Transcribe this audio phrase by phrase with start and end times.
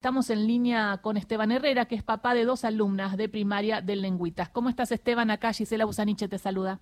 [0.00, 4.00] Estamos en línea con Esteban Herrera, que es papá de dos alumnas de primaria del
[4.00, 4.48] Lengüitas.
[4.48, 5.30] ¿Cómo estás, Esteban?
[5.30, 6.80] Acá Gisela Busaniche te saluda.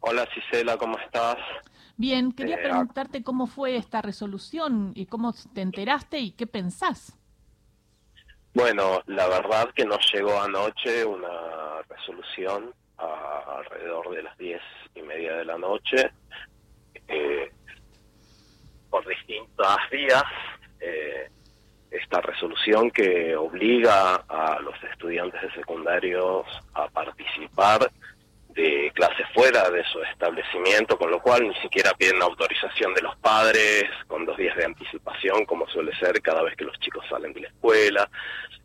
[0.00, 1.38] Hola, Gisela, ¿cómo estás?
[1.96, 7.18] Bien, quería eh, preguntarte cómo fue esta resolución y cómo te enteraste y qué pensás.
[8.52, 14.60] Bueno, la verdad que nos llegó anoche una resolución alrededor de las diez
[14.94, 16.12] y media de la noche
[17.08, 17.50] eh,
[18.90, 20.24] por distintas vías.
[20.78, 21.30] Eh,
[21.90, 27.90] esta resolución que obliga a los estudiantes de secundarios a participar
[28.54, 33.16] de clases fuera de su establecimiento, con lo cual ni siquiera piden autorización de los
[33.16, 37.32] padres, con dos días de anticipación, como suele ser cada vez que los chicos salen
[37.32, 38.10] de la escuela.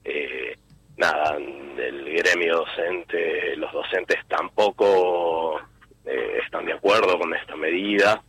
[0.03, 0.57] Eh,
[0.97, 5.59] nada, el gremio docente, los docentes tampoco
[6.05, 8.23] eh, están de acuerdo con esta medida.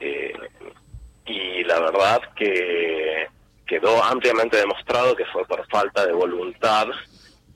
[0.00, 0.32] Eh,
[1.24, 2.91] y la verdad que
[3.72, 6.88] quedó ampliamente demostrado que fue por falta de voluntad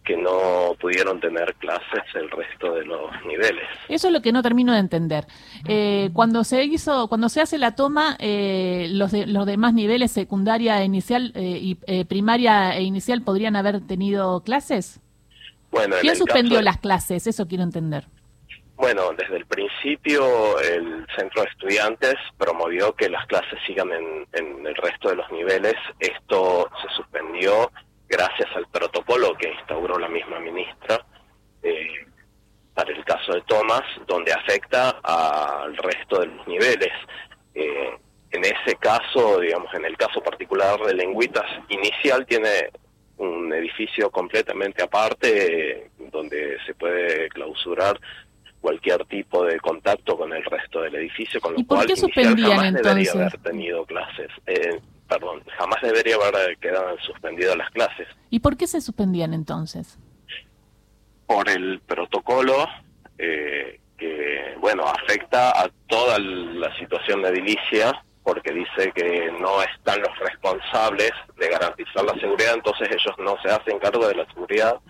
[0.02, 3.64] que no pudieron tener clases el resto de los niveles.
[3.88, 5.26] Eso es lo que no termino de entender.
[5.68, 10.12] Eh, cuando se hizo, cuando se hace la toma, eh, los, de, los demás niveles,
[10.12, 15.00] secundaria, inicial eh, y primaria e inicial, podrían haber tenido clases.
[15.70, 17.26] Bueno, ¿quién suspendió las clases?
[17.26, 18.06] Eso quiero entender.
[18.76, 24.74] Bueno, desde el principio el centro de estudiantes promovió que las clases sigan en, el
[24.74, 25.74] resto de los niveles.
[25.98, 27.72] Esto se suspendió
[28.06, 31.04] gracias al protocolo que instauró la misma ministra
[31.62, 32.06] eh,
[32.74, 36.92] para el caso de Tomás, donde afecta al resto de los niveles.
[37.54, 37.96] Eh,
[38.32, 42.68] en ese caso, digamos, en el caso particular de Lengüitas, inicial tiene
[43.16, 47.98] un edificio completamente aparte donde se puede clausurar
[48.66, 51.94] cualquier tipo de contacto con el resto del edificio, con lo ¿Y por cual qué
[51.94, 52.84] suspendían jamás entonces?
[52.84, 54.28] debería haber tenido clases.
[54.44, 58.08] Eh, perdón, jamás debería haber quedado suspendidas las clases.
[58.28, 60.00] ¿Y por qué se suspendían entonces?
[61.28, 62.66] Por el protocolo
[63.18, 70.00] eh, que, bueno, afecta a toda la situación de edilicia porque dice que no están
[70.00, 74.80] los responsables de garantizar la seguridad, entonces ellos no se hacen cargo de la seguridad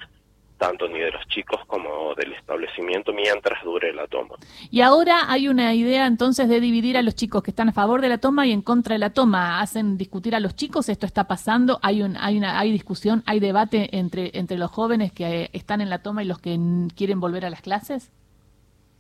[0.57, 4.37] tanto ni de los chicos como del establecimiento mientras dure la toma.
[4.71, 8.01] Y ahora hay una idea entonces de dividir a los chicos que están a favor
[8.01, 9.61] de la toma y en contra de la toma.
[9.61, 13.41] Hacen discutir a los chicos, esto está pasando, hay un, hay una, hay discusión, hay
[13.41, 16.59] debate entre, entre los jóvenes que están en la toma y los que
[16.97, 18.11] quieren volver a las clases.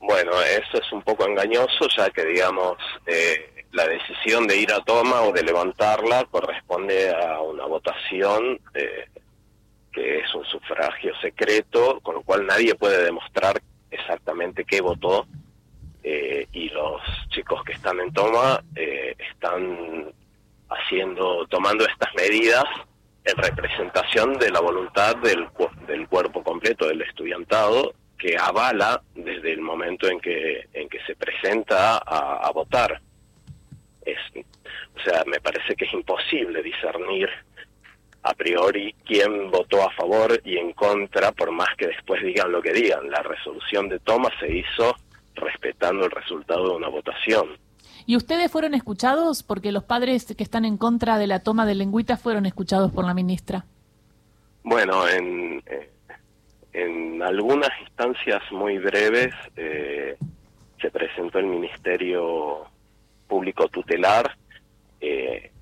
[0.00, 4.80] Bueno, eso es un poco engañoso, ya que digamos eh, la decisión de ir a
[4.84, 8.60] toma o de levantarla corresponde a una votación.
[8.74, 9.06] Eh,
[10.50, 15.26] sufragio secreto, con lo cual nadie puede demostrar exactamente qué votó,
[16.02, 20.12] eh, y los chicos que están en toma eh, están
[20.68, 22.64] haciendo, tomando estas medidas
[23.24, 25.48] en representación de la voluntad del,
[25.86, 31.16] del cuerpo completo del estudiantado que avala desde el momento en que en que se
[31.16, 33.00] presenta a, a votar.
[34.04, 37.28] Es, o sea, me parece que es imposible discernir
[38.26, 42.60] a priori quién votó a favor y en contra, por más que después digan lo
[42.60, 43.08] que digan.
[43.08, 44.96] La resolución de toma se hizo
[45.36, 47.46] respetando el resultado de una votación.
[48.04, 49.44] ¿Y ustedes fueron escuchados?
[49.44, 53.04] Porque los padres que están en contra de la toma de lengüita fueron escuchados por
[53.04, 53.64] la ministra.
[54.64, 55.90] Bueno, en, eh,
[56.72, 60.16] en algunas instancias muy breves eh,
[60.80, 62.64] se presentó el Ministerio
[63.28, 64.36] Público Tutelar,
[65.00, 65.52] eh,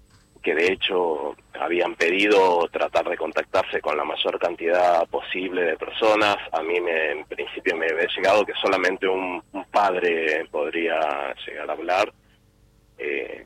[0.45, 6.37] que de hecho habían pedido tratar de contactarse con la mayor cantidad posible de personas.
[6.53, 11.73] A mí me, en principio me había llegado que solamente un, padre podría llegar a
[11.73, 12.13] hablar,
[12.99, 13.45] eh,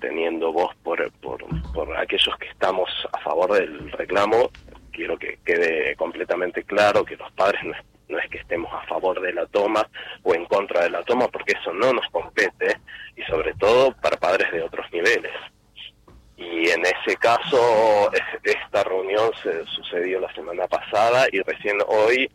[0.00, 4.50] teniendo voz por, por, por aquellos que estamos a favor del reclamo.
[4.90, 7.60] Quiero que quede completamente claro que los padres
[8.08, 9.86] no, es que estemos a favor de la toma
[10.22, 12.78] o en contra de la toma, porque eso no nos compete,
[13.14, 15.30] y sobre todo para padres de otros niveles
[18.42, 22.30] esta reunión se sucedió la semana pasada y recién hoy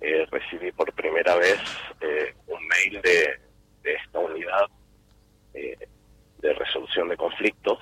[0.00, 1.60] eh, recibí por primera vez
[2.00, 3.38] eh, un mail de,
[3.84, 4.66] esta unidad
[5.54, 5.76] eh,
[6.38, 7.78] de resolución de conflictos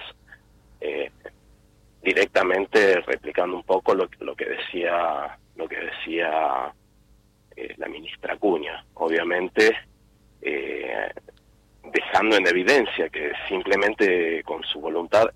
[2.03, 6.73] directamente replicando un poco lo, lo que decía lo que decía
[7.77, 9.77] la ministra Cuña obviamente
[11.93, 15.27] dejando en evidencia que simplemente con su voluntad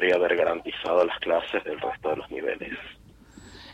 [0.00, 2.72] podría haber garantizado las clases del resto de los niveles.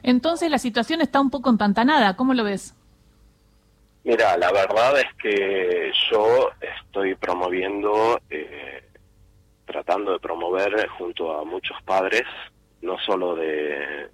[0.02, 2.74] Entonces la situación está un poco empantanada, ¿cómo lo ves?
[4.02, 8.82] Mira, la verdad es que yo estoy promoviendo, eh,
[9.66, 12.24] tratando de promover junto a muchos padres
[12.82, 14.10] no solo de,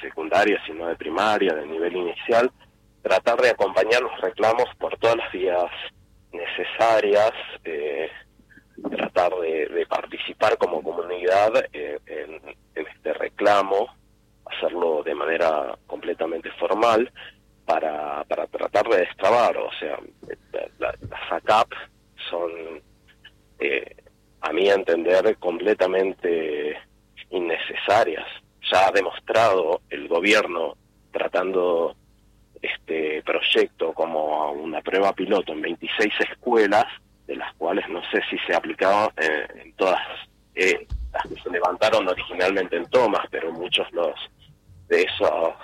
[0.00, 2.50] secundaria, sino de primaria, de nivel inicial,
[3.02, 5.70] tratar de acompañar los reclamos por todas las vías
[6.32, 7.32] necesarias,
[7.64, 8.08] eh,
[8.90, 12.40] tratar de, participar como comunidad eh, en,
[12.74, 13.88] este reclamo,
[14.44, 17.10] hacerlo de manera completamente formal
[17.64, 19.98] para, para tratar de destrabar, o sea,
[20.78, 21.72] las ACAP
[22.30, 22.50] son,
[23.58, 23.96] eh,
[24.40, 26.76] a mi entender, completamente
[27.30, 28.26] innecesarias.
[28.70, 30.76] Ya ha demostrado el gobierno
[31.12, 31.96] tratando
[32.60, 36.86] este proyecto como una prueba piloto en 26 escuelas,
[37.26, 40.00] de las cuales no sé si se aplicaba eh, en todas
[40.54, 44.14] eh, las que se levantaron originalmente en Tomas, pero muchos los
[44.88, 45.54] de esos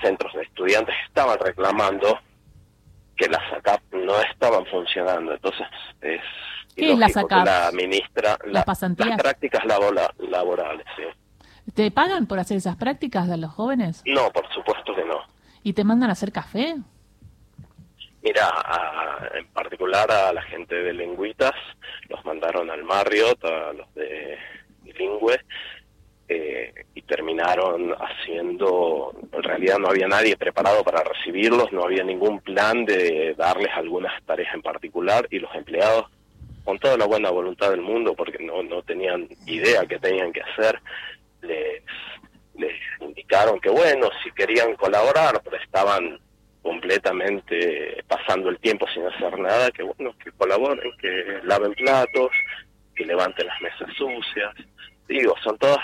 [0.00, 2.18] centros de estudiantes estaban reclamando
[3.16, 5.34] que las ACAP no estaban funcionando.
[5.34, 5.66] Entonces
[6.00, 6.20] es
[6.76, 7.44] ¿Qué es la ACAP?
[7.44, 9.08] La ministra, las pasantías.
[9.08, 11.02] Las prácticas laborales, sí.
[11.74, 14.02] ¿Te pagan por hacer esas prácticas de los jóvenes?
[14.06, 15.20] No, por supuesto que no.
[15.62, 16.76] ¿Y te mandan a hacer café?
[18.22, 18.52] Mira,
[19.34, 21.54] en particular a la gente de Lengüitas,
[22.08, 24.36] los mandaron al Marriott, a los de
[24.82, 25.40] Bilingüe,
[26.28, 32.40] eh, y terminaron haciendo, en realidad no había nadie preparado para recibirlos, no había ningún
[32.40, 36.06] plan de darles algunas tareas en particular, y los empleados,
[36.62, 40.42] con toda la buena voluntad del mundo, porque no, no tenían idea qué tenían que
[40.42, 40.78] hacer,
[41.40, 41.82] les,
[42.54, 46.20] les indicaron que bueno, si querían colaborar, pero estaban
[46.62, 52.30] completamente pasando el tiempo sin hacer nada, que bueno, que colaboren, que laven platos,
[52.94, 54.54] que levanten las mesas sucias.
[55.08, 55.80] Digo, son todas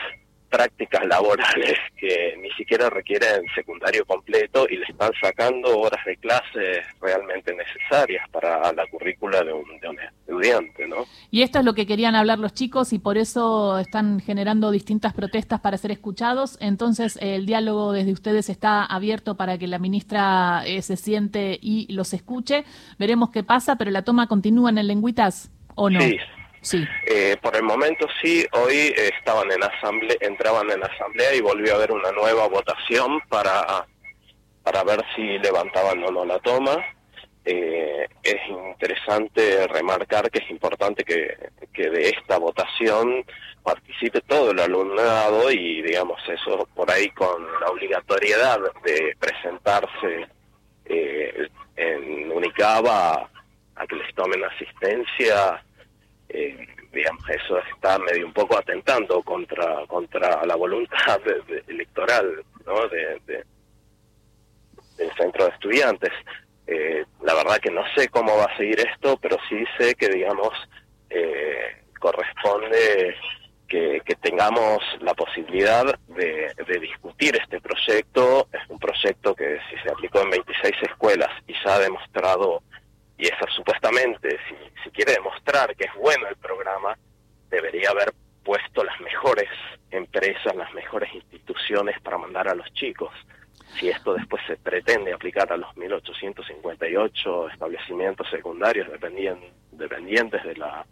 [0.57, 6.83] prácticas laborales que ni siquiera requieren secundario completo y le están sacando horas de clase
[7.01, 11.05] realmente necesarias para la currícula de un, de un estudiante, ¿no?
[11.31, 15.13] Y esto es lo que querían hablar los chicos y por eso están generando distintas
[15.13, 16.57] protestas para ser escuchados.
[16.61, 21.93] Entonces, el diálogo desde ustedes está abierto para que la ministra eh, se siente y
[21.93, 22.65] los escuche.
[22.99, 26.01] Veremos qué pasa, pero la toma continúa en el Lengüitas o no.
[26.01, 26.17] Sí,
[26.67, 26.85] Sí.
[27.07, 31.77] Eh, por el momento sí, hoy estaban en asamblea, entraban en asamblea y volvió a
[31.77, 33.87] haber una nueva votación para,
[34.65, 36.85] para ver si levantaban o no la toma.
[37.45, 41.37] Eh, es interesante remarcar que es importante que,
[41.73, 43.25] que de esta votación
[43.63, 50.27] participe todo el alumnado y digamos eso por ahí con la obligatoriedad de presentarse
[50.87, 53.31] eh, en Unicaba
[53.77, 55.63] a que les tomen asistencia
[56.37, 61.21] eh, digamos, eso está medio un poco atentando contra contra la voluntad
[61.67, 62.89] electoral ¿no?
[62.89, 63.45] de,
[64.97, 66.13] del centro de estudiantes.
[66.67, 70.09] Eh, la verdad que no sé cómo va a seguir esto, pero sí sé que,
[70.09, 70.53] digamos,
[71.09, 73.17] eh, corresponde
[73.67, 78.49] que, que, tengamos la posibilidad de, de, discutir este proyecto.
[78.53, 82.63] Es un proyecto que si se aplicó en 26 escuelas y ya ha demostrado
[83.19, 84.39] y eso supuestamente,
[84.83, 86.97] si, quiere demostrar que es bueno el programa,
[87.51, 88.13] debería haber
[88.45, 89.49] puesto las mejores
[89.91, 93.13] empresas, las mejores instituciones para mandar a los chicos.
[93.79, 98.89] Si esto después se pretende aplicar a los 1858 establecimientos secundarios
[99.73, 100.87] dependientes de la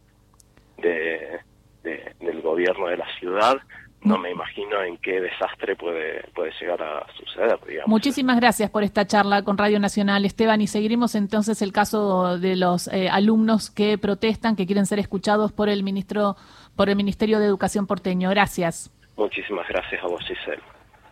[0.78, 1.40] de,
[1.82, 3.56] del gobierno de la ciudad,
[4.04, 7.58] no me imagino en qué desastre puede, puede llegar a suceder.
[7.66, 7.88] Digamos.
[7.88, 12.54] Muchísimas gracias por esta charla con Radio Nacional, Esteban, y seguiremos entonces el caso de
[12.56, 16.36] los eh, alumnos que protestan, que quieren ser escuchados por el ministro,
[16.76, 18.28] por el Ministerio de Educación porteño.
[18.30, 18.90] Gracias.
[19.16, 20.62] Muchísimas gracias a vos, Giselle.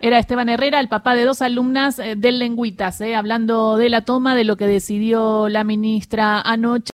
[0.04, 4.02] Era Esteban Herrera, el papá de dos alumnas eh, del Lengüitas, eh, hablando de la
[4.02, 6.92] toma, de lo que decidió la ministra anoche.